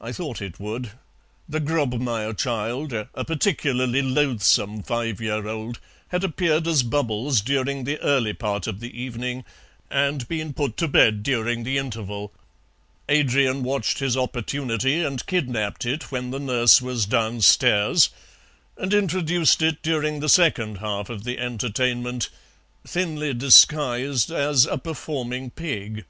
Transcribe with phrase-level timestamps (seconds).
[0.00, 0.92] I thought it would.
[1.46, 8.00] The Grobmayer child, a particularly loathsome five year old, had appeared as 'Bubbles' during the
[8.00, 9.44] early part of the evening,
[9.90, 12.32] and been put to bed during the interval.
[13.10, 18.08] Adrian watched his opportunity and kidnapped it when the nurse was downstairs,
[18.78, 22.30] and introduced it during the second half of the entertainment,
[22.86, 26.06] thinly disguised as a performing pig.